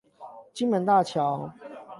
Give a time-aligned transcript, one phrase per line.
[0.51, 1.53] 金門大橋